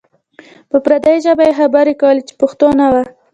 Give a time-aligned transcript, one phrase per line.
[0.69, 3.03] په پردۍ ژبه یې خبرې کولې چې پښتو نه وه.